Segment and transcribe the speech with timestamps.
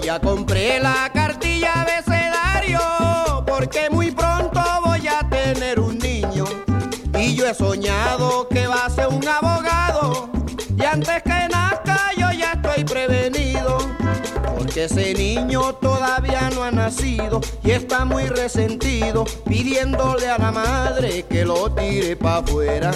[0.00, 2.80] Quiere la cartilla abecedario
[3.46, 6.46] porque muy pronto voy a tener un niño.
[7.16, 10.30] Y yo he soñado que va a ser un abogado.
[10.76, 13.78] Y antes que nazca yo ya estoy prevenido.
[14.58, 21.24] Porque ese niño todavía no ha nacido y está muy resentido, pidiéndole a la madre
[21.28, 22.90] que lo tire para afuera.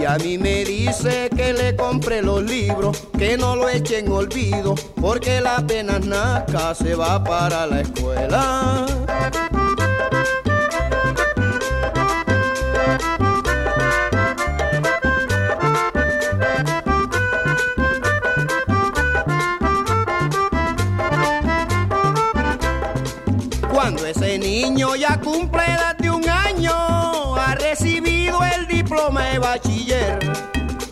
[0.00, 4.10] Y a mí me dice que le compre los libros, que no lo eche en
[4.10, 8.86] olvido, porque la apenas nazca se va para la escuela.
[23.70, 26.89] Cuando ese niño ya cumple edad de un año,
[27.50, 30.18] ha recibido el diploma de bachiller,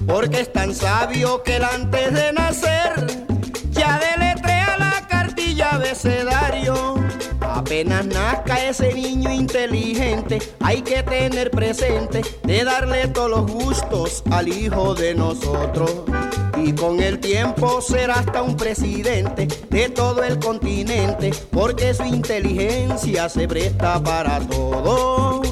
[0.08, 3.06] porque es tan sabio que él antes de nacer
[3.70, 6.96] ya deletrea la cartilla abecedario.
[7.40, 14.48] Apenas nazca ese niño inteligente, hay que tener presente de darle todos los gustos al
[14.48, 15.92] hijo de nosotros.
[16.56, 23.28] Y con el tiempo será hasta un presidente de todo el continente, porque su inteligencia
[23.28, 25.42] se presta para todo.